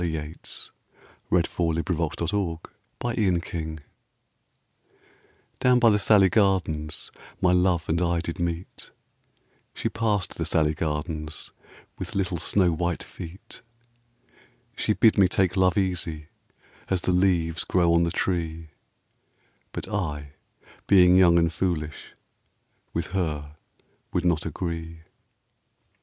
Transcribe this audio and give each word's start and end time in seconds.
Yeats 0.03 0.71
W. 1.29 1.43
B. 1.43 1.45
YEATS 1.45 1.85
241 1.85 1.99
DOWN 1.99 2.19
BY 3.03 3.09
THE 3.11 3.11
SALLEY 3.13 3.37
GARDENS 3.69 3.81
DOWN 5.59 5.77
by 5.77 5.89
the 5.91 5.99
salley 5.99 6.29
gardens 6.31 7.11
my 7.39 7.51
love 7.51 7.87
and 7.87 8.01
I 8.01 8.19
did 8.19 8.39
meet; 8.39 8.89
She 9.75 9.89
passed 9.89 10.39
the 10.39 10.45
salley 10.45 10.73
gardens 10.73 11.51
with 11.99 12.15
little 12.15 12.37
snow 12.37 12.71
white 12.73 13.03
feet. 13.03 13.61
She 14.75 14.93
bid 14.93 15.19
me 15.19 15.27
take 15.27 15.55
love 15.55 15.77
easy, 15.77 16.29
as 16.89 17.01
the 17.01 17.11
leaves 17.11 17.63
grow 17.63 17.93
on 17.93 18.01
the 18.01 18.09
tree; 18.09 18.69
But 19.71 19.87
I, 19.87 20.31
being 20.87 21.15
young 21.15 21.37
and 21.37 21.53
foolish, 21.53 22.15
with 22.91 23.09
her 23.13 23.55
would 24.11 24.25
not 24.25 24.47
agree. 24.47 25.01